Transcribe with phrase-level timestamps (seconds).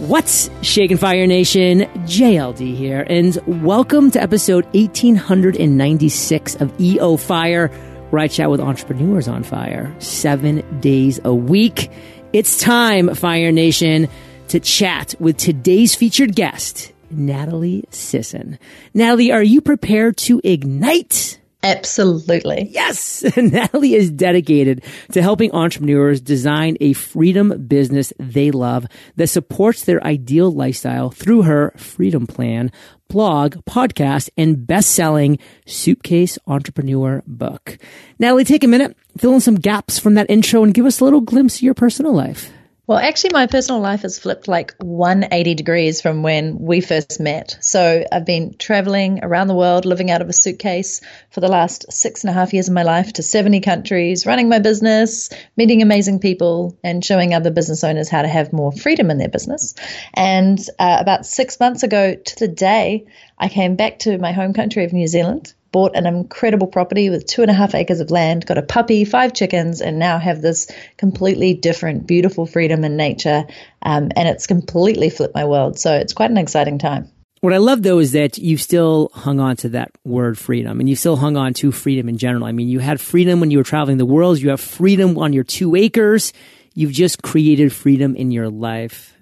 [0.00, 1.80] What's Shaken Fire Nation?
[2.06, 7.68] JLD here, and welcome to episode 1896 of EO Fire,
[8.08, 11.90] where I chat with entrepreneurs on fire seven days a week.
[12.32, 14.08] It's time, Fire Nation,
[14.48, 18.58] to chat with today's featured guest, Natalie Sisson.
[18.94, 21.39] Natalie, are you prepared to ignite?
[21.62, 22.68] Absolutely.
[22.70, 23.24] Yes.
[23.36, 24.82] Natalie is dedicated
[25.12, 28.86] to helping entrepreneurs design a freedom business they love
[29.16, 32.72] that supports their ideal lifestyle through her freedom plan,
[33.08, 37.76] blog, podcast, and best selling suitcase entrepreneur book.
[38.18, 41.04] Natalie, take a minute, fill in some gaps from that intro and give us a
[41.04, 42.50] little glimpse of your personal life.
[42.90, 47.56] Well, actually, my personal life has flipped like 180 degrees from when we first met.
[47.60, 51.92] So I've been traveling around the world, living out of a suitcase for the last
[51.92, 55.82] six and a half years of my life to 70 countries, running my business, meeting
[55.82, 59.76] amazing people, and showing other business owners how to have more freedom in their business.
[60.12, 63.06] And uh, about six months ago to the day,
[63.38, 67.26] I came back to my home country of New Zealand bought an incredible property with
[67.26, 70.42] two and a half acres of land, got a puppy, five chickens, and now have
[70.42, 73.46] this completely different, beautiful freedom in nature.
[73.82, 75.78] Um, and it's completely flipped my world.
[75.78, 77.10] So it's quite an exciting time.
[77.40, 80.88] What I love though is that you still hung on to that word freedom and
[80.88, 82.44] you still hung on to freedom in general.
[82.44, 84.38] I mean, you had freedom when you were traveling the world.
[84.38, 86.34] You have freedom on your two acres.
[86.74, 89.16] You've just created freedom in your life.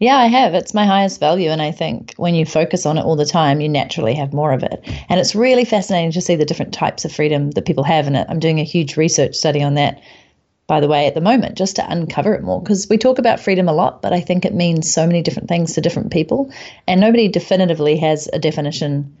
[0.00, 0.54] Yeah, I have.
[0.54, 1.50] It's my highest value.
[1.50, 4.52] And I think when you focus on it all the time, you naturally have more
[4.52, 4.82] of it.
[5.10, 8.16] And it's really fascinating to see the different types of freedom that people have in
[8.16, 8.26] it.
[8.30, 10.02] I'm doing a huge research study on that,
[10.66, 12.62] by the way, at the moment, just to uncover it more.
[12.62, 15.50] Because we talk about freedom a lot, but I think it means so many different
[15.50, 16.50] things to different people.
[16.88, 19.18] And nobody definitively has a definition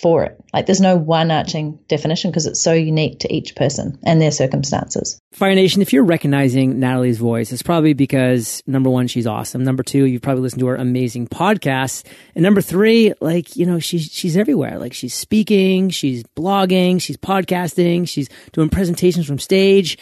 [0.00, 0.38] for it.
[0.52, 4.30] Like there's no one arching definition because it's so unique to each person and their
[4.30, 5.18] circumstances.
[5.32, 9.64] Fire Nation, if you're recognizing Natalie's voice, it's probably because number one, she's awesome.
[9.64, 12.04] Number two, you've probably listened to her amazing podcasts.
[12.34, 14.78] And number three, like, you know, she's, she's everywhere.
[14.78, 19.98] Like she's speaking, she's blogging, she's podcasting, she's doing presentations from stage.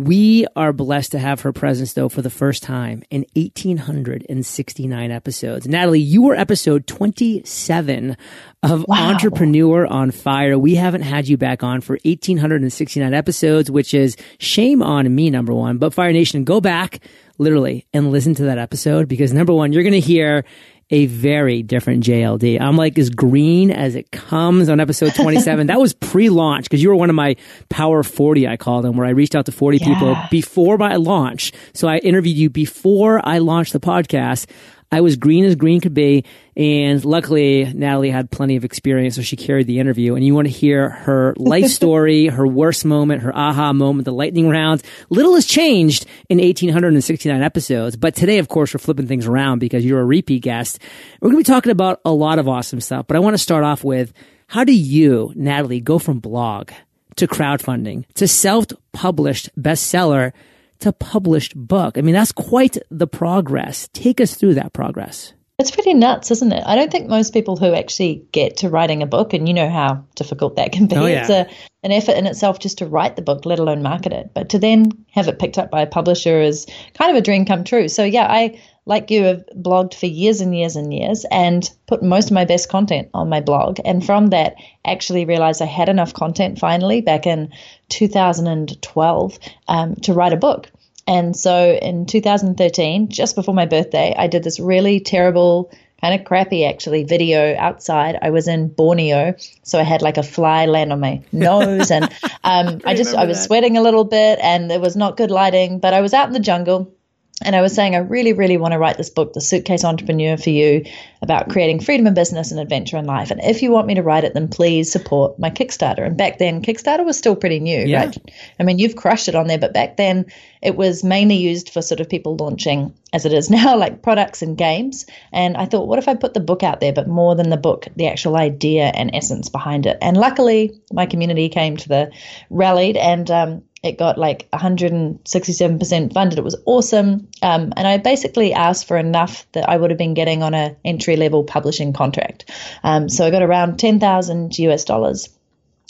[0.00, 5.68] We are blessed to have her presence, though, for the first time in 1,869 episodes.
[5.68, 8.16] Natalie, you were episode 27
[8.62, 9.10] of wow.
[9.10, 10.58] Entrepreneur on Fire.
[10.58, 15.52] We haven't had you back on for 1,869 episodes, which is shame on me, number
[15.52, 15.76] one.
[15.76, 17.00] But Fire Nation, go back
[17.36, 20.46] literally and listen to that episode because number one, you're going to hear
[20.90, 22.60] a very different JLD.
[22.60, 25.68] I'm like as green as it comes on episode 27.
[25.68, 27.36] that was pre-launch because you were one of my
[27.68, 29.86] power 40, I called them, where I reached out to 40 yeah.
[29.86, 31.52] people before my launch.
[31.74, 34.46] So I interviewed you before I launched the podcast.
[34.92, 36.24] I was green as green could be.
[36.56, 40.14] And luckily, Natalie had plenty of experience, so she carried the interview.
[40.14, 44.12] And you want to hear her life story, her worst moment, her aha moment, the
[44.12, 44.82] lightning round.
[45.08, 47.96] Little has changed in 1,869 episodes.
[47.96, 50.80] But today, of course, we're flipping things around because you're a repeat guest.
[51.20, 53.06] We're going to be talking about a lot of awesome stuff.
[53.06, 54.12] But I want to start off with
[54.48, 56.72] how do you, Natalie, go from blog
[57.16, 60.32] to crowdfunding to self published bestseller?
[60.80, 61.96] To published book.
[61.96, 63.88] I mean, that's quite the progress.
[63.92, 65.34] Take us through that progress.
[65.58, 66.62] It's pretty nuts, isn't it?
[66.64, 69.68] I don't think most people who actually get to writing a book, and you know
[69.68, 70.96] how difficult that can be.
[70.96, 71.20] Oh, yeah.
[71.20, 71.46] It's a,
[71.82, 74.30] an effort in itself just to write the book, let alone market it.
[74.32, 77.44] But to then have it picked up by a publisher is kind of a dream
[77.44, 77.88] come true.
[77.88, 82.02] So yeah, I like you have blogged for years and years and years and put
[82.02, 83.78] most of my best content on my blog.
[83.84, 84.54] And from that,
[84.86, 87.52] actually realized I had enough content finally back in
[87.90, 90.70] 2012 um, to write a book.
[91.06, 96.24] And so in 2013, just before my birthday, I did this really terrible, kind of
[96.24, 98.16] crappy actually video outside.
[98.22, 102.04] I was in Borneo, so I had like a fly land on my nose, and
[102.44, 103.44] um, I, I just I was that.
[103.44, 105.80] sweating a little bit, and it was not good lighting.
[105.80, 106.94] But I was out in the jungle
[107.42, 110.36] and I was saying, I really, really want to write this book, The Suitcase Entrepreneur,
[110.36, 110.84] for you
[111.22, 113.30] about creating freedom in business and adventure in life.
[113.30, 116.04] And if you want me to write it, then please support my Kickstarter.
[116.04, 118.04] And back then, Kickstarter was still pretty new, yeah.
[118.04, 118.16] right?
[118.58, 120.26] I mean, you've crushed it on there, but back then
[120.60, 124.42] it was mainly used for sort of people launching, as it is now, like products
[124.42, 125.06] and games.
[125.32, 127.56] And I thought, what if I put the book out there, but more than the
[127.56, 129.96] book, the actual idea and essence behind it?
[130.02, 132.12] And luckily, my community came to the
[132.50, 136.38] rallied and, um, it got like 167% funded.
[136.38, 137.28] It was awesome.
[137.42, 140.76] Um, and I basically asked for enough that I would have been getting on a
[140.84, 142.50] entry level publishing contract.
[142.82, 145.30] Um, so I got around 10,000 US dollars.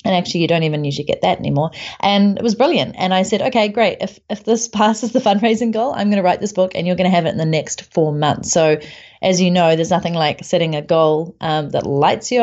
[0.02, 1.72] And actually, you don't even usually get that anymore.
[1.98, 2.94] And it was brilliant.
[2.96, 3.98] And I said, okay, great.
[4.00, 6.96] If, if this passes the fundraising goal, I'm going to write this book and you're
[6.96, 8.50] going to have it in the next four months.
[8.52, 8.78] So,
[9.20, 12.40] as you know, there's nothing like setting a goal um, that lights you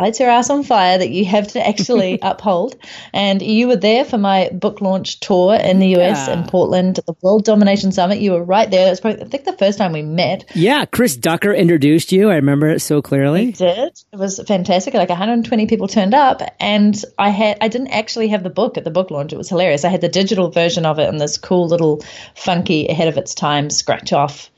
[0.00, 2.76] lights your ass on fire that you have to actually uphold.
[3.12, 6.38] And you were there for my book launch tour in the US yeah.
[6.38, 8.20] in Portland at the World Domination Summit.
[8.20, 8.86] You were right there.
[8.86, 10.50] It was probably, I think, the first time we met.
[10.54, 12.30] Yeah, Chris Ducker introduced you.
[12.30, 13.46] I remember it so clearly.
[13.46, 13.92] He did.
[14.12, 14.94] It was fantastic.
[14.94, 18.84] Like 120 people turned up, and I had I didn't actually have the book at
[18.84, 19.32] the book launch.
[19.32, 19.84] It was hilarious.
[19.84, 22.02] I had the digital version of it in this cool little
[22.34, 24.50] funky ahead of its time scratch off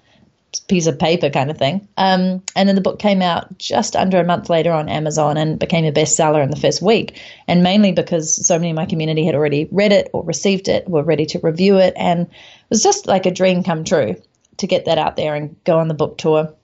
[0.69, 1.87] piece of paper kind of thing.
[1.96, 5.58] Um, and then the book came out just under a month later on Amazon and
[5.58, 7.20] became a bestseller in the first week.
[7.49, 10.88] And mainly because so many in my community had already read it or received it,
[10.88, 11.94] were ready to review it.
[11.96, 14.16] And it was just like a dream come true
[14.58, 16.55] to get that out there and go on the book tour.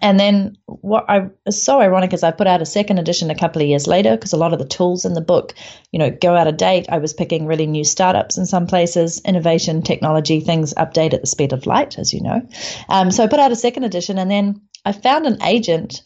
[0.00, 3.34] And then what I is so ironic is I put out a second edition a
[3.34, 5.54] couple of years later because a lot of the tools in the book,
[5.92, 6.86] you know, go out of date.
[6.88, 11.26] I was picking really new startups in some places, innovation, technology, things update at the
[11.26, 12.46] speed of light, as you know.
[12.88, 16.02] Um, so I put out a second edition, and then I found an agent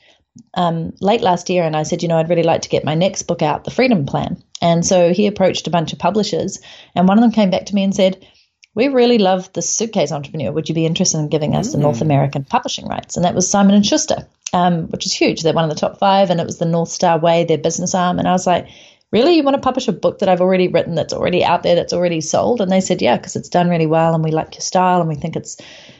[0.54, 2.94] um, late last year, and I said, you know, I'd really like to get my
[2.94, 4.42] next book out, The Freedom Plan.
[4.60, 6.60] And so he approached a bunch of publishers,
[6.94, 8.26] and one of them came back to me and said
[8.74, 10.52] we really love the suitcase entrepreneur.
[10.52, 12.02] Would you be interested in giving us the North mm.
[12.02, 13.16] American publishing rights?
[13.16, 15.42] And that was Simon and Schuster, um, which is huge.
[15.42, 17.94] They're one of the top five, and it was the North Star Way, their business
[17.94, 18.18] arm.
[18.18, 18.68] And I was like,
[19.10, 21.74] really, you want to publish a book that I've already written, that's already out there,
[21.74, 22.60] that's already sold?
[22.60, 25.08] And they said, yeah, because it's done really well, and we like your style, and
[25.08, 25.56] we think it's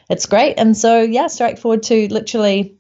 [0.09, 0.55] it's great.
[0.59, 2.79] And so, yeah, straight forward to literally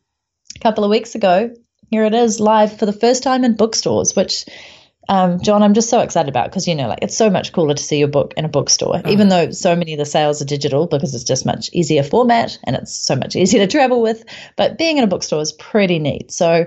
[0.56, 1.54] a couple of weeks ago,
[1.90, 4.44] here it is live for the first time in bookstores, which
[5.08, 7.74] um, John, I'm just so excited about because you know, like it's so much cooler
[7.74, 9.10] to see your book in a bookstore, oh.
[9.10, 12.58] even though so many of the sales are digital because it's just much easier format
[12.64, 14.24] and it's so much easier to travel with.
[14.56, 16.30] But being in a bookstore is pretty neat.
[16.30, 16.66] So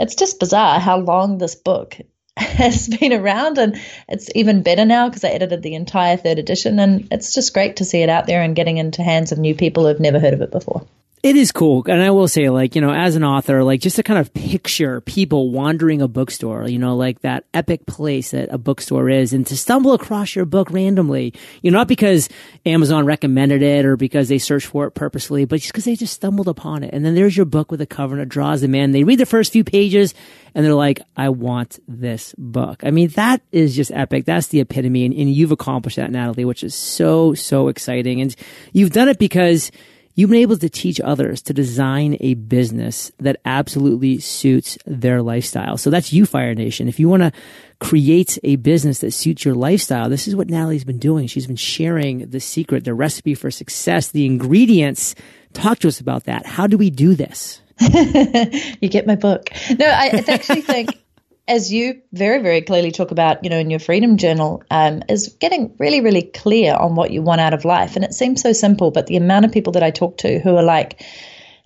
[0.00, 1.96] it's just bizarre how long this book
[2.36, 6.80] has been around, and it's even better now because I edited the entire third edition,
[6.80, 9.54] and it's just great to see it out there and getting into hands of new
[9.54, 10.86] people who've never heard of it before.
[11.26, 11.82] It is cool.
[11.88, 14.32] And I will say, like, you know, as an author, like, just to kind of
[14.32, 19.32] picture people wandering a bookstore, you know, like that epic place that a bookstore is,
[19.32, 22.28] and to stumble across your book randomly, you know, not because
[22.64, 26.14] Amazon recommended it or because they searched for it purposely, but just because they just
[26.14, 26.94] stumbled upon it.
[26.94, 28.92] And then there's your book with a cover and it draws them in.
[28.92, 30.14] They read the first few pages
[30.54, 32.84] and they're like, I want this book.
[32.84, 34.26] I mean, that is just epic.
[34.26, 35.04] That's the epitome.
[35.04, 38.20] And, and you've accomplished that, Natalie, which is so, so exciting.
[38.20, 38.32] And
[38.72, 39.72] you've done it because
[40.16, 45.76] You've been able to teach others to design a business that absolutely suits their lifestyle.
[45.76, 46.88] So that's you, Fire Nation.
[46.88, 47.32] If you want to
[47.80, 51.26] create a business that suits your lifestyle, this is what Natalie's been doing.
[51.26, 55.14] She's been sharing the secret, the recipe for success, the ingredients.
[55.52, 56.46] Talk to us about that.
[56.46, 57.60] How do we do this?
[57.80, 59.50] you get my book.
[59.78, 60.98] No, I actually think
[61.48, 65.28] as you very, very clearly talk about, you know, in your Freedom Journal, um, is
[65.40, 67.96] getting really, really clear on what you want out of life.
[67.96, 70.56] And it seems so simple, but the amount of people that I talk to who
[70.56, 71.04] are like,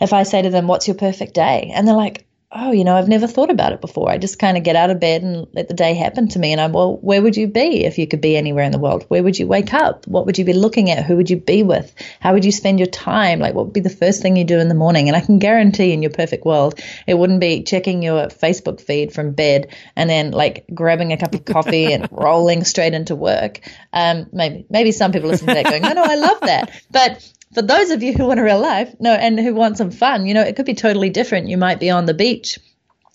[0.00, 1.72] if I say to them, What's your perfect day?
[1.74, 4.10] And they're like, oh, you know, I've never thought about it before.
[4.10, 6.50] I just kind of get out of bed and let the day happen to me.
[6.50, 9.04] And I'm, well, where would you be if you could be anywhere in the world?
[9.06, 10.04] Where would you wake up?
[10.08, 11.04] What would you be looking at?
[11.04, 11.94] Who would you be with?
[12.18, 13.38] How would you spend your time?
[13.38, 15.08] Like, what would be the first thing you do in the morning?
[15.08, 19.12] And I can guarantee in your perfect world, it wouldn't be checking your Facebook feed
[19.12, 23.60] from bed and then like grabbing a cup of coffee and rolling straight into work.
[23.92, 26.82] Um, maybe, maybe some people listen to that going, oh, no, I love that.
[26.90, 29.90] But for those of you who want a real life, no, and who want some
[29.90, 31.48] fun, you know, it could be totally different.
[31.48, 32.58] You might be on the beach.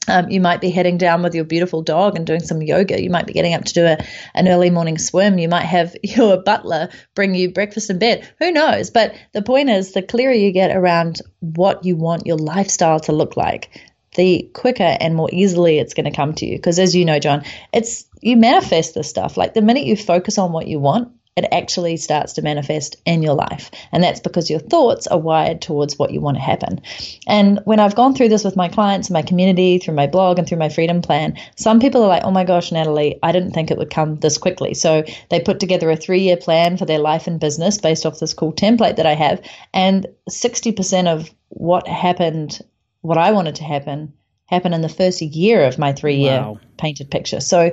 [0.07, 3.01] Um, you might be heading down with your beautiful dog and doing some yoga.
[3.01, 3.97] You might be getting up to do a,
[4.35, 5.39] an early morning swim.
[5.39, 8.29] You might have your butler bring you breakfast in bed.
[8.39, 8.91] Who knows?
[8.91, 13.13] But the point is, the clearer you get around what you want your lifestyle to
[13.13, 13.81] look like,
[14.15, 16.57] the quicker and more easily it's going to come to you.
[16.57, 17.43] Because as you know, John,
[17.73, 19.37] it's you manifest this stuff.
[19.37, 23.21] Like the minute you focus on what you want, it actually starts to manifest in
[23.21, 23.69] your life.
[23.91, 26.81] And that's because your thoughts are wired towards what you want to happen.
[27.27, 30.39] And when I've gone through this with my clients, and my community, through my blog,
[30.39, 33.51] and through my freedom plan, some people are like, oh my gosh, Natalie, I didn't
[33.51, 34.73] think it would come this quickly.
[34.73, 38.19] So they put together a three year plan for their life and business based off
[38.19, 39.41] this cool template that I have.
[39.73, 42.61] And 60% of what happened,
[43.01, 44.13] what I wanted to happen,
[44.45, 46.59] happened in the first year of my three year wow.
[46.77, 47.41] painted picture.
[47.41, 47.71] So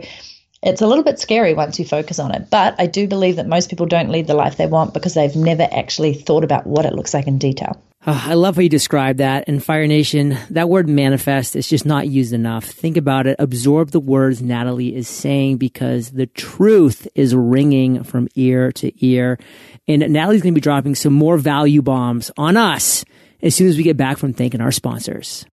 [0.62, 3.48] it's a little bit scary once you focus on it, but I do believe that
[3.48, 6.86] most people don't lead the life they want because they've never actually thought about what
[6.86, 7.82] it looks like in detail.
[8.04, 9.44] Oh, I love how you describe that.
[9.46, 12.64] And Fire Nation, that word manifest is just not used enough.
[12.64, 13.36] Think about it.
[13.38, 19.38] Absorb the words Natalie is saying because the truth is ringing from ear to ear.
[19.86, 23.04] And Natalie's going to be dropping some more value bombs on us
[23.40, 25.46] as soon as we get back from thanking our sponsors.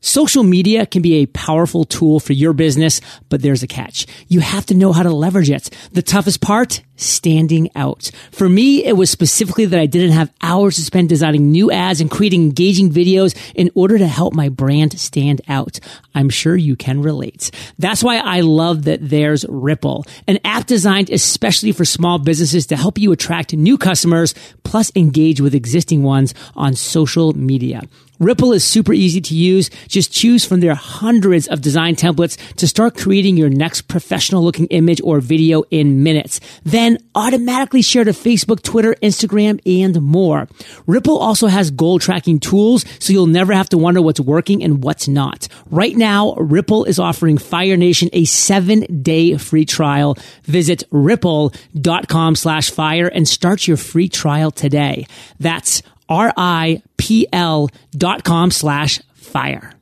[0.00, 4.06] Social media can be a powerful tool for your business, but there's a catch.
[4.28, 5.70] You have to know how to leverage it.
[5.92, 8.10] The toughest part standing out.
[8.32, 12.00] For me, it was specifically that I didn't have hours to spend designing new ads
[12.00, 15.78] and creating engaging videos in order to help my brand stand out.
[16.14, 17.50] I'm sure you can relate.
[17.78, 22.76] That's why I love that there's Ripl, an app designed especially for small businesses to
[22.76, 24.34] help you attract new customers
[24.64, 27.82] plus engage with existing ones on social media.
[28.20, 29.68] Ripl is super easy to use.
[29.88, 34.66] Just choose from their hundreds of design templates to start creating your next professional looking
[34.66, 36.40] image or video in minutes.
[36.64, 40.46] Then automatically share to Facebook, Twitter, Instagram, and more.
[40.86, 44.82] Ripl also has goal tracking tools so you'll never have to wonder what's working and
[44.82, 45.48] what's not.
[45.70, 50.16] Right now, Ripl is offering Fire Nation a seven day free trial.
[50.44, 55.06] Visit ripl.com slash fire and start your free trial today.
[55.40, 59.75] That's R-I-P-L dot com slash fire.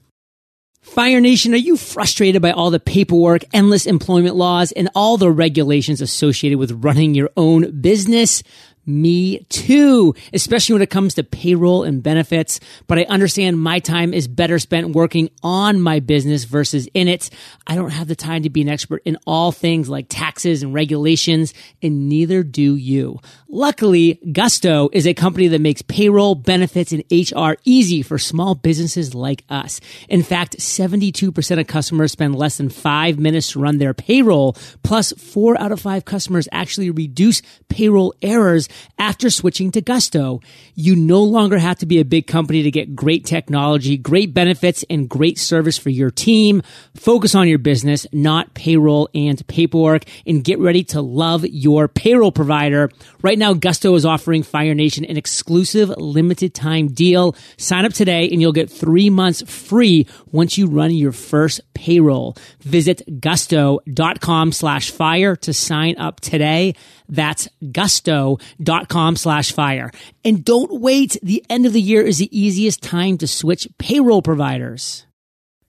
[0.85, 5.31] Fire Nation, are you frustrated by all the paperwork, endless employment laws, and all the
[5.31, 8.43] regulations associated with running your own business?
[8.87, 12.61] Me too, especially when it comes to payroll and benefits.
[12.87, 17.31] But I understand my time is better spent working on my business versus in it.
[17.67, 20.75] I don't have the time to be an expert in all things like taxes and
[20.75, 23.21] regulations, and neither do you.
[23.49, 29.15] Luckily, Gusto is a company that makes payroll, benefits, and HR easy for small businesses
[29.15, 29.81] like us.
[30.09, 35.13] In fact, 72% of customers spend less than five minutes to run their payroll, plus
[35.13, 40.41] four out of five customers actually reduce payroll errors after switching to Gusto.
[40.75, 44.85] You no longer have to be a big company to get great technology, great benefits,
[44.91, 46.63] and great service for your team.
[46.95, 52.33] Focus on your business, not payroll and paperwork, and get ready to love your payroll
[52.33, 52.91] provider.
[53.23, 57.37] Right now, Gusto is offering Fire Nation an exclusive limited time deal.
[57.57, 62.37] Sign up today and you'll get three months free once you run your first payroll.
[62.61, 66.75] Visit gusto.com slash fire to sign up today.
[67.15, 69.91] That's gusto.com slash fire.
[70.25, 71.17] And don't wait.
[71.23, 75.07] The end of the year is the easiest time to switch payroll providers.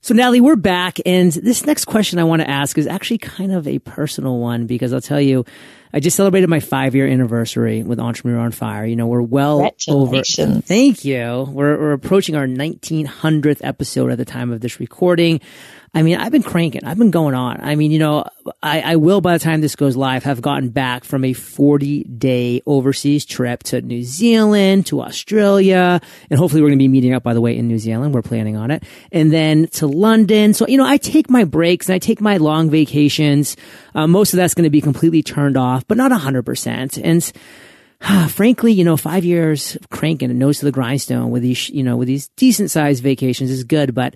[0.01, 3.51] So Natalie, we're back and this next question I want to ask is actually kind
[3.51, 5.45] of a personal one because I'll tell you,
[5.91, 8.85] I just celebrated my five year anniversary with Entrepreneur on Fire.
[8.85, 9.61] You know, we're well
[9.95, 10.11] over.
[10.61, 11.47] Thank you.
[11.49, 15.41] We're, we're approaching our 1900th episode at the time of this recording.
[15.95, 16.83] I mean, I've been cranking.
[16.83, 17.61] I've been going on.
[17.61, 18.25] I mean, you know,
[18.61, 22.03] I, I will by the time this goes live have gotten back from a 40
[22.03, 27.13] day overseas trip to New Zealand, to Australia, and hopefully we're going to be meeting
[27.13, 28.13] up, by the way, in New Zealand.
[28.13, 28.83] We're planning on it.
[29.13, 30.53] And then to London.
[30.53, 33.55] So, you know, I take my breaks and I take my long vacations.
[33.95, 37.01] Uh, most of that's going to be completely turned off, but not 100%.
[37.01, 41.83] And, frankly, you know, five years cranking and nose to the grindstone with these, you
[41.83, 44.13] know, with these decent sized vacations is good, but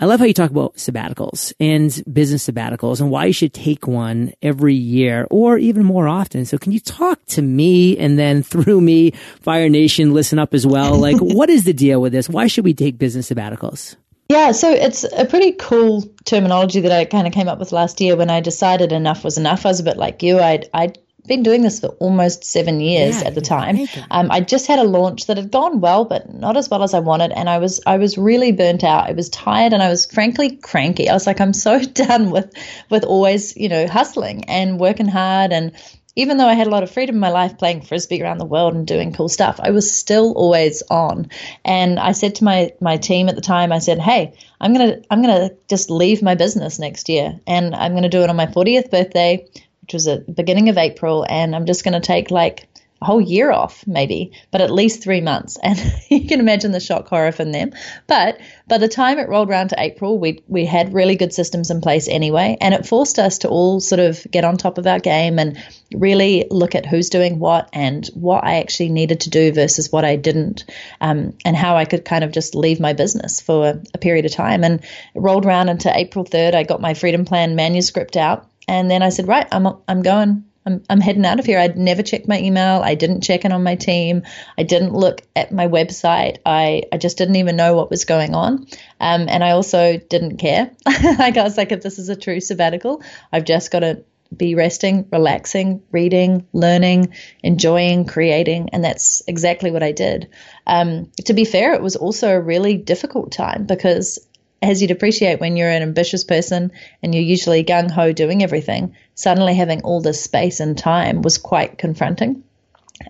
[0.00, 3.86] I love how you talk about sabbaticals and business sabbaticals and why you should take
[3.86, 6.46] one every year or even more often.
[6.46, 9.10] So can you talk to me and then through me,
[9.42, 10.96] Fire Nation, listen up as well?
[10.96, 12.30] Like, what is the deal with this?
[12.30, 13.96] Why should we take business sabbaticals?
[14.30, 18.00] Yeah, so it's a pretty cool terminology that I kind of came up with last
[18.00, 19.66] year when I decided enough was enough.
[19.66, 20.38] I was a bit like you.
[20.38, 23.88] I'd, I'd been doing this for almost seven years yeah, at the time.
[24.10, 26.94] Um, I just had a launch that had gone well, but not as well as
[26.94, 29.08] I wanted, and I was I was really burnt out.
[29.08, 31.08] I was tired, and I was frankly cranky.
[31.08, 32.52] I was like, I'm so done with
[32.90, 35.72] with always you know hustling and working hard and.
[36.16, 38.44] Even though I had a lot of freedom in my life playing frisbee around the
[38.44, 41.30] world and doing cool stuff, I was still always on.
[41.64, 45.00] And I said to my my team at the time, I said, "Hey, I'm gonna
[45.08, 48.46] I'm gonna just leave my business next year, and I'm gonna do it on my
[48.46, 49.46] 40th birthday
[49.82, 52.68] which was at the beginning of April, and I'm just going to take like
[53.02, 55.58] a whole year off, maybe, but at least three months.
[55.70, 57.72] And you can imagine the shock horror from them.
[58.08, 61.70] But by the time it rolled around to April, we we had really good systems
[61.70, 64.86] in place anyway, and it forced us to all sort of get on top of
[64.86, 65.62] our game and
[65.94, 70.04] really look at who's doing what and what I actually needed to do versus what
[70.04, 70.64] I didn't,
[71.00, 74.24] um, and how I could kind of just leave my business for a, a period
[74.26, 74.64] of time.
[74.64, 76.54] And it rolled around into April 3rd.
[76.54, 80.44] I got my Freedom Plan manuscript out and then I said, right, I'm I'm going.
[80.66, 81.58] I'm, I'm heading out of here.
[81.58, 82.82] I'd never checked my email.
[82.84, 84.22] I didn't check in on my team.
[84.58, 86.36] I didn't look at my website.
[86.44, 88.66] I, I just didn't even know what was going on.
[89.00, 90.70] Um, and I also didn't care.
[90.86, 94.04] I was like, if this is a true sabbatical, I've just got to
[94.36, 98.68] be resting, relaxing, reading, learning, enjoying, creating.
[98.72, 100.28] And that's exactly what I did.
[100.66, 104.18] Um, to be fair, it was also a really difficult time because
[104.62, 108.94] as you'd appreciate when you're an ambitious person and you're usually gung ho doing everything,
[109.14, 112.44] suddenly having all this space and time was quite confronting.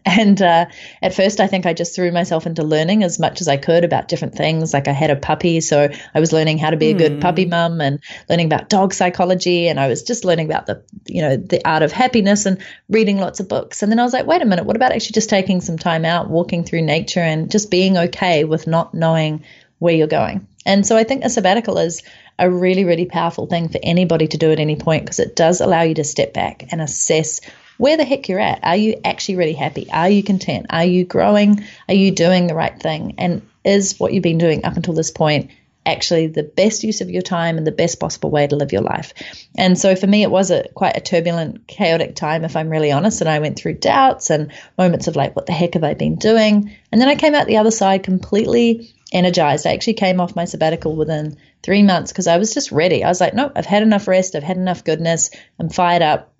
[0.05, 0.67] And uh,
[1.03, 3.85] at first, I think I just threw myself into learning as much as I could
[3.85, 4.73] about different things.
[4.73, 7.21] Like I had a puppy, so I was learning how to be a good mm.
[7.21, 9.67] puppy mum and learning about dog psychology.
[9.67, 13.19] And I was just learning about the, you know, the art of happiness and reading
[13.19, 13.83] lots of books.
[13.83, 16.05] And then I was like, wait a minute, what about actually just taking some time
[16.05, 19.45] out, walking through nature, and just being okay with not knowing
[19.81, 20.47] where you're going?
[20.67, 22.03] And so I think a sabbatical is
[22.39, 25.61] a really, really powerful thing for anybody to do at any point because it does
[25.61, 27.41] allow you to step back and assess
[27.81, 28.61] where the heck you're at.
[28.63, 29.91] Are you actually really happy?
[29.91, 30.67] Are you content?
[30.69, 31.65] Are you growing?
[31.89, 33.15] Are you doing the right thing?
[33.17, 35.51] And is what you've been doing up until this point
[35.87, 38.83] actually the best use of your time and the best possible way to live your
[38.83, 39.15] life?
[39.57, 42.93] And so for me, it was a quite a turbulent, chaotic time, if I'm really
[42.93, 43.23] honest.
[43.23, 46.17] And I went through doubts and moments of like, what the heck have I been
[46.17, 46.77] doing?
[46.93, 49.67] And then I came out the other side completely energized.
[49.67, 53.05] I actually came off my sabbatical within three months because I was just ready.
[53.05, 54.35] I was like, nope, I've had enough rest.
[54.35, 55.31] I've had enough goodness.
[55.59, 56.33] I'm fired up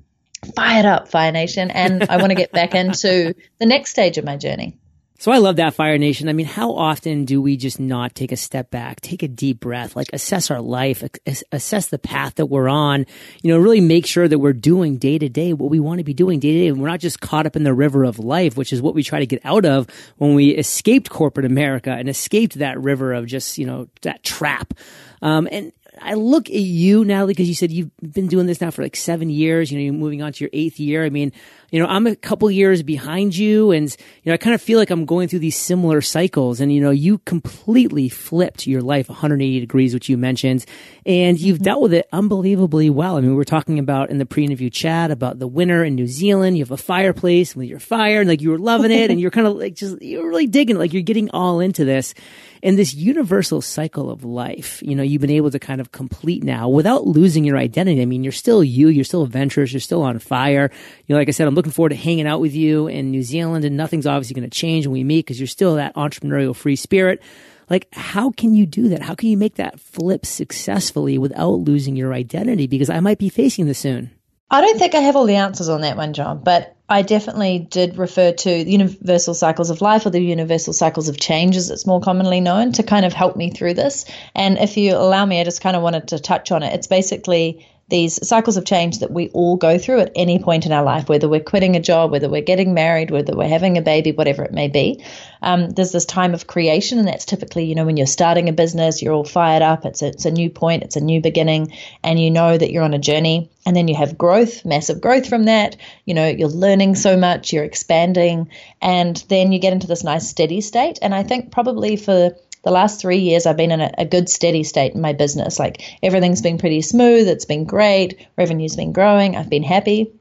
[0.55, 4.25] fired up, Fire Nation, and I want to get back into the next stage of
[4.25, 4.79] my journey.
[5.21, 6.31] So I love that Fire Nation.
[6.31, 9.61] I mean, how often do we just not take a step back, take a deep
[9.61, 11.05] breath, like assess our life,
[11.53, 13.05] assess the path that we're on,
[13.43, 16.05] you know, really make sure that we're doing day to day what we want to
[16.05, 16.69] be doing day to day.
[16.69, 19.03] And we're not just caught up in the river of life, which is what we
[19.03, 23.27] try to get out of when we escaped corporate America and escaped that river of
[23.27, 24.73] just, you know, that trap.
[25.21, 28.71] Um, and I look at you, Natalie, because you said you've been doing this now
[28.71, 29.71] for like seven years.
[29.71, 31.05] You know, you're moving on to your eighth year.
[31.05, 31.33] I mean,
[31.71, 33.89] you know, I'm a couple years behind you, and
[34.23, 36.61] you know, I kind of feel like I'm going through these similar cycles.
[36.61, 40.65] And you know, you completely flipped your life 180 degrees, which you mentioned,
[41.07, 41.65] and you've mm-hmm.
[41.65, 43.17] dealt with it unbelievably well.
[43.17, 46.07] I mean, we were talking about in the pre-interview chat about the winter in New
[46.07, 46.57] Zealand.
[46.57, 49.31] You have a fireplace with your fire, and like you were loving it, and you're
[49.31, 52.15] kind of like just you're really digging it, like you're getting all into this
[52.63, 56.45] and this universal cycle of life, you know, you've been able to kind of complete
[56.45, 58.03] now without losing your identity.
[58.03, 60.71] I mean, you're still you, you're still adventurous, you're still on fire.
[61.07, 63.23] You know, like I said, I'm looking forward to hanging out with you in New
[63.23, 66.57] Zealand and nothing's obviously going to change when we meet because you're still that entrepreneurial
[66.57, 67.21] free spirit.
[67.69, 69.03] Like, how can you do that?
[69.03, 72.67] How can you make that flip successfully without losing your identity?
[72.67, 74.11] Because I might be facing this soon.
[74.51, 77.59] I don't think I have all the answers on that one, John, but I definitely
[77.59, 81.71] did refer to the universal cycles of life or the universal cycles of change, as
[81.71, 84.07] it's more commonly known, to kind of help me through this.
[84.35, 86.73] And if you allow me, I just kind of wanted to touch on it.
[86.73, 90.73] It's basically these cycles of change that we all go through at any point in
[90.73, 93.83] our life, whether we're quitting a job, whether we're getting married, whether we're having a
[93.83, 95.05] baby, whatever it may be.
[95.43, 98.53] Um, there's this time of creation, and that's typically, you know, when you're starting a
[98.53, 99.85] business, you're all fired up.
[99.85, 101.73] It's a, it's a new point, it's a new beginning,
[102.03, 103.51] and you know that you're on a journey.
[103.67, 105.77] And then you have growth, massive growth from that.
[106.07, 108.49] You know, you're learning so much, you're expanding,
[108.81, 110.99] and then you get into this nice steady state.
[111.03, 114.29] And I think probably for the last three years I've been in a, a, good
[114.29, 115.59] steady state in my business.
[115.59, 117.29] Like everything's been pretty smooth.
[117.29, 118.27] It's been great.
[118.37, 119.37] Revenue's been growing.
[119.37, 120.13] I've been happy.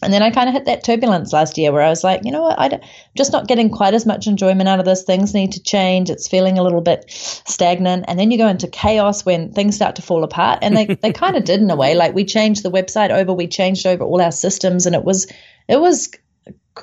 [0.00, 2.30] And then I kind of hit that turbulence last year where I was like, you
[2.30, 2.80] know what, I'm
[3.16, 5.02] just not getting quite as much enjoyment out of this.
[5.02, 6.08] Things need to change.
[6.08, 8.04] It's feeling a little bit stagnant.
[8.06, 10.60] And then you go into chaos when things start to fall apart.
[10.62, 11.96] And they, they kind of did in a way.
[11.96, 15.26] Like we changed the website over, we changed over all our systems, and it was
[15.66, 16.10] it was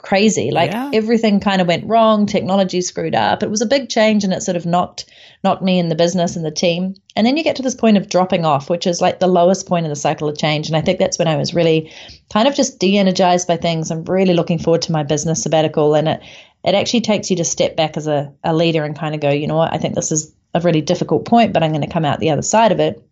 [0.02, 0.52] crazy.
[0.52, 0.92] Like yeah.
[0.94, 3.44] everything kind of went wrong, technology screwed up.
[3.44, 5.06] It was a big change and it sort of knocked
[5.44, 6.96] knocked me in the business and the team.
[7.16, 9.68] And then you get to this point of dropping off, which is like the lowest
[9.68, 10.68] point in the cycle of change.
[10.68, 11.92] And I think that's when I was really
[12.32, 13.92] kind of just de-energized by things.
[13.92, 16.22] I'm really looking forward to my business sabbatical and it
[16.64, 19.30] it actually takes you to step back as a, a leader and kind of go,
[19.30, 21.94] you know what, I think this is a really difficult point, but I'm going to
[21.94, 23.08] come out the other side of it.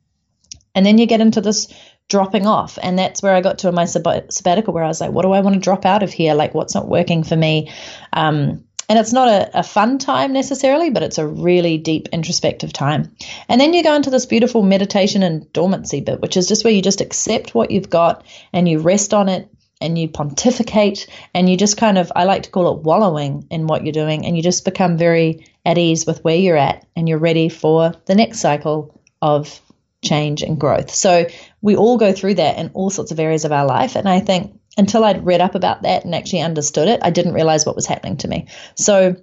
[0.73, 1.71] And then you get into this
[2.09, 2.77] dropping off.
[2.81, 5.31] And that's where I got to in my sabbatical where I was like, what do
[5.31, 6.33] I want to drop out of here?
[6.33, 7.71] Like, what's not working for me?
[8.11, 12.73] Um, and it's not a, a, fun time necessarily, but it's a really deep introspective
[12.73, 13.15] time.
[13.47, 16.73] And then you go into this beautiful meditation and dormancy bit, which is just where
[16.73, 21.49] you just accept what you've got and you rest on it and you pontificate and
[21.49, 24.25] you just kind of, I like to call it wallowing in what you're doing.
[24.25, 27.93] And you just become very at ease with where you're at and you're ready for
[28.05, 29.61] the next cycle of
[30.03, 30.93] change and growth.
[30.93, 31.25] So
[31.63, 33.95] we all go through that in all sorts of areas of our life.
[33.95, 37.33] And I think until I'd read up about that and actually understood it, I didn't
[37.33, 38.47] realize what was happening to me.
[38.75, 39.15] So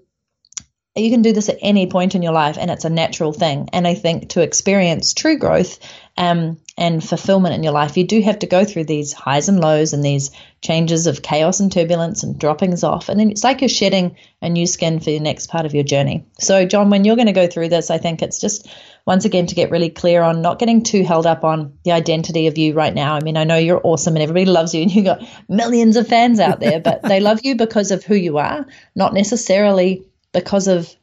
[0.96, 3.68] you can do this at any point in your life and it's a natural thing.
[3.74, 5.79] And I think to experience true growth
[6.16, 9.61] um, and fulfillment in your life, you do have to go through these highs and
[9.61, 10.31] lows and these
[10.62, 13.11] changes of chaos and turbulence and droppings off.
[13.11, 15.85] And then it's like you're shedding a new skin for the next part of your
[15.85, 16.24] journey.
[16.38, 18.66] So, John, when you're going to go through this, I think it's just
[19.07, 22.47] once again to get really clear on not getting too held up on the identity
[22.47, 23.15] of you right now.
[23.15, 26.09] I mean, I know you're awesome and everybody loves you and you've got millions of
[26.09, 30.69] fans out there, but they love you because of who you are, not necessarily because
[30.69, 30.95] of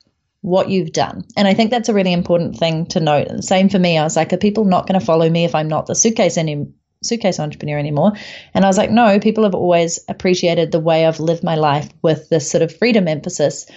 [0.42, 1.26] what you've done.
[1.36, 3.28] And I think that's a really important thing to note.
[3.28, 3.98] And same for me.
[3.98, 6.38] I was like, are people not going to follow me if I'm not the suitcase
[6.38, 6.68] any
[7.04, 8.14] suitcase entrepreneur anymore.
[8.54, 11.90] And I was like, no, people have always appreciated the way I've lived my life
[12.02, 13.68] with this sort of freedom emphasis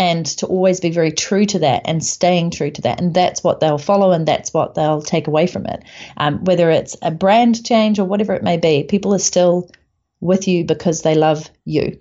[0.00, 2.98] and to always be very true to that and staying true to that.
[2.98, 5.84] And that's what they'll follow and that's what they'll take away from it.
[6.16, 9.70] Um, whether it's a brand change or whatever it may be, people are still
[10.18, 12.00] with you because they love you.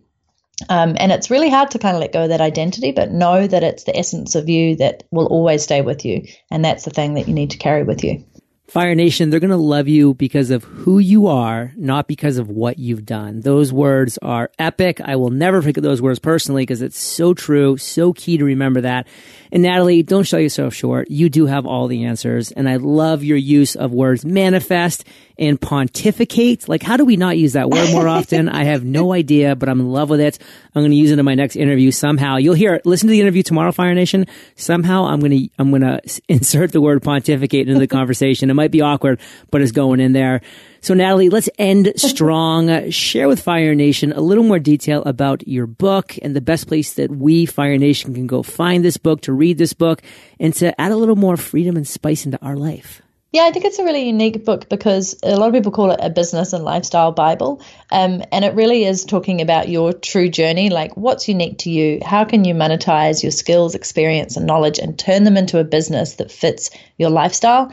[0.70, 3.46] Um, and it's really hard to kind of let go of that identity, but know
[3.46, 6.26] that it's the essence of you that will always stay with you.
[6.50, 8.24] And that's the thing that you need to carry with you.
[8.70, 12.50] Fire Nation, they're going to love you because of who you are, not because of
[12.50, 13.42] what you've done.
[13.42, 15.02] Those words are epic.
[15.02, 18.82] I will never forget those words personally because it's so true, so key to remember
[18.82, 19.08] that.
[19.52, 21.10] And Natalie, don't show yourself short.
[21.10, 22.52] You do have all the answers.
[22.52, 25.04] And I love your use of words manifest
[25.40, 26.68] and pontificate.
[26.68, 28.50] Like, how do we not use that word more often?
[28.50, 30.38] I have no idea, but I'm in love with it.
[30.76, 32.36] I'm going to use it in my next interview somehow.
[32.36, 32.86] You'll hear it.
[32.86, 34.28] Listen to the interview tomorrow, Fire Nation.
[34.56, 38.50] Somehow I'm going to, I'm going to insert the word pontificate into the conversation.
[38.50, 40.42] It might be awkward, but it's going in there.
[40.82, 42.92] So Natalie, let's end strong.
[42.92, 46.94] Share with Fire Nation a little more detail about your book and the best place
[46.94, 50.02] that we, Fire Nation, can go find this book, to read this book,
[50.40, 53.02] and to add a little more freedom and spice into our life.
[53.32, 56.00] Yeah, I think it's a really unique book because a lot of people call it
[56.02, 57.62] a business and lifestyle Bible.
[57.92, 62.00] Um, and it really is talking about your true journey like what's unique to you?
[62.04, 66.16] How can you monetize your skills, experience, and knowledge and turn them into a business
[66.16, 67.72] that fits your lifestyle?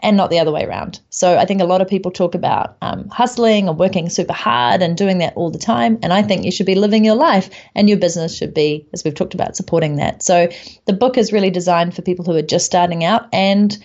[0.00, 1.00] and not the other way around.
[1.10, 4.80] So I think a lot of people talk about um, hustling and working super hard
[4.80, 5.98] and doing that all the time.
[6.02, 9.02] And I think you should be living your life and your business should be, as
[9.02, 10.22] we've talked about, supporting that.
[10.22, 10.50] So
[10.84, 13.76] the book is really designed for people who are just starting out and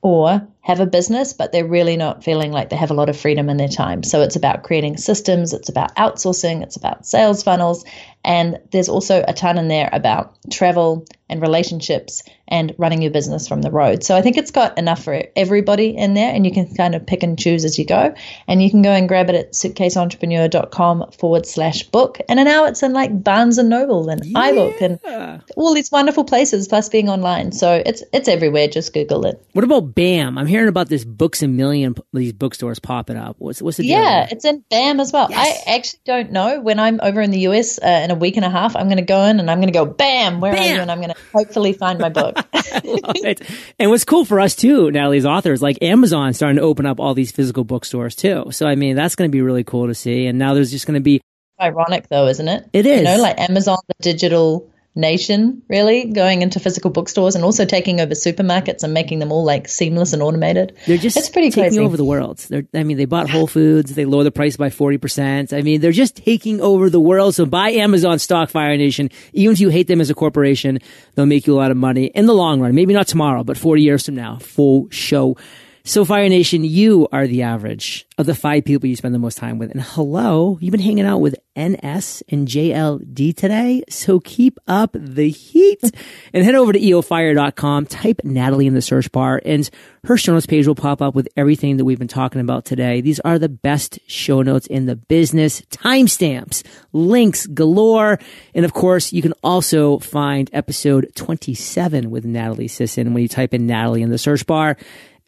[0.00, 3.16] or have a business, but they're really not feeling like they have a lot of
[3.16, 4.04] freedom in their time.
[4.04, 7.84] So it's about creating systems, it's about outsourcing, it's about sales funnels,
[8.24, 13.48] and there's also a ton in there about travel and relationships and running your business
[13.48, 14.04] from the road.
[14.04, 17.06] So I think it's got enough for everybody in there, and you can kind of
[17.06, 18.14] pick and choose as you go.
[18.46, 22.20] And you can go and grab it at suitcaseentrepreneur.com forward slash book.
[22.28, 24.50] And now it's in like Barnes and Noble and yeah.
[24.50, 27.52] iBook and all these wonderful places, plus being online.
[27.52, 28.68] So it's it's everywhere.
[28.68, 29.42] Just Google it.
[29.52, 30.36] What about BAM?
[30.36, 33.36] I'm hearing about this Books a Million, these bookstores popping up.
[33.38, 33.98] What's what's the deal?
[33.98, 35.28] Yeah, it's in BAM as well.
[35.30, 35.62] Yes.
[35.66, 38.44] I actually don't know when I'm over in the US uh, in a week and
[38.44, 38.76] a half.
[38.76, 40.40] I'm going to go in and I'm going to go BAM.
[40.40, 40.62] Where Bam!
[40.62, 40.80] are you?
[40.80, 42.36] And I'm going to hopefully find my book.
[43.78, 47.14] and what's cool for us too, Natalie's authors, like Amazon starting to open up all
[47.14, 48.46] these physical bookstores too.
[48.50, 50.26] So I mean, that's going to be really cool to see.
[50.26, 51.20] And now there's just going to be
[51.60, 52.68] ironic though, isn't it?
[52.72, 52.98] It is.
[52.98, 58.00] You know, like Amazon, the digital nation, really, going into physical bookstores and also taking
[58.00, 60.76] over supermarkets and making them all like seamless and automated.
[60.86, 61.80] They're just it's pretty taking crazy.
[61.80, 62.38] over the world.
[62.38, 65.56] They're, I mean, they bought Whole Foods, they lower the price by 40%.
[65.56, 67.34] I mean, they're just taking over the world.
[67.34, 69.10] So buy Amazon stock, Fire Nation.
[69.32, 70.78] Even if you hate them as a corporation,
[71.14, 72.74] they'll make you a lot of money in the long run.
[72.74, 74.38] Maybe not tomorrow, but 40 years from now.
[74.38, 75.36] Full show.
[75.84, 79.36] So Fire Nation, you are the average of the five people you spend the most
[79.36, 79.72] time with.
[79.72, 83.82] And hello, you've been hanging out with NS and JLD today.
[83.88, 85.80] So keep up the heat
[86.32, 89.68] and head over to eofire.com, type Natalie in the search bar and
[90.04, 93.00] her show notes page will pop up with everything that we've been talking about today.
[93.00, 98.18] These are the best show notes in the business, timestamps, links galore.
[98.52, 103.54] And of course, you can also find episode 27 with Natalie Sisson when you type
[103.54, 104.76] in Natalie in the search bar.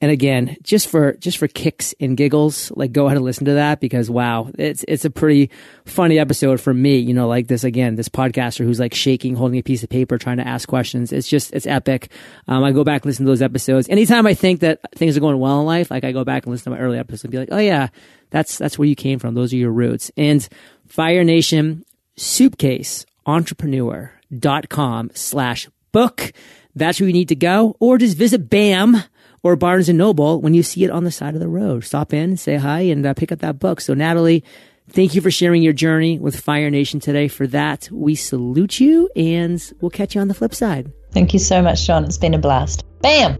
[0.04, 3.54] And again, just for just for kicks and giggles, like go ahead and listen to
[3.54, 5.48] that because wow, it's it's a pretty
[5.86, 6.98] funny episode for me.
[6.98, 10.18] You know, like this again, this podcaster who's like shaking, holding a piece of paper,
[10.18, 11.10] trying to ask questions.
[11.10, 12.10] It's just it's epic.
[12.48, 13.88] Um, I go back and listen to those episodes.
[13.88, 16.52] Anytime I think that things are going well in life, like I go back and
[16.52, 17.88] listen to my early episodes and be like, oh yeah,
[18.28, 19.32] that's that's where you came from.
[19.32, 20.10] Those are your roots.
[20.18, 20.46] And
[20.86, 21.82] Fire Nation
[22.18, 26.30] Suitcase Entrepreneur.com slash book.
[26.74, 29.02] That's where you need to go, or just visit BAM
[29.44, 31.84] or Barnes and Noble when you see it on the side of the road.
[31.84, 33.80] Stop in, say hi, and uh, pick up that book.
[33.80, 34.42] So, Natalie,
[34.88, 37.28] thank you for sharing your journey with Fire Nation today.
[37.28, 40.90] For that, we salute you, and we'll catch you on the flip side.
[41.12, 42.04] Thank you so much, Sean.
[42.04, 42.84] It's been a blast.
[43.02, 43.38] Bam!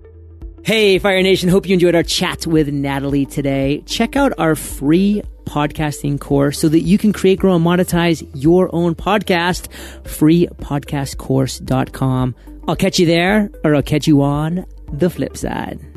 [0.62, 1.48] Hey, Fire Nation.
[1.48, 3.82] Hope you enjoyed our chat with Natalie today.
[3.86, 8.68] Check out our free podcasting course so that you can create, grow, and monetize your
[8.74, 9.68] own podcast.
[10.04, 12.34] Freepodcastcourse.com.
[12.68, 15.93] I'll catch you there, or I'll catch you on the flip side.